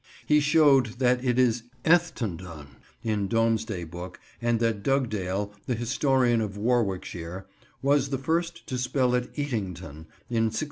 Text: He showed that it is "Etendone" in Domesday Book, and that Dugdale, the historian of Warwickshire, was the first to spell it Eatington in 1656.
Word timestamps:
He 0.25 0.39
showed 0.39 0.97
that 0.97 1.23
it 1.23 1.37
is 1.37 1.61
"Etendone" 1.85 2.69
in 3.03 3.27
Domesday 3.27 3.83
Book, 3.83 4.19
and 4.41 4.59
that 4.59 4.81
Dugdale, 4.81 5.53
the 5.67 5.75
historian 5.75 6.41
of 6.41 6.57
Warwickshire, 6.57 7.45
was 7.83 8.09
the 8.09 8.17
first 8.17 8.65
to 8.65 8.79
spell 8.79 9.13
it 9.13 9.31
Eatington 9.35 10.07
in 10.27 10.45
1656. 10.49 10.59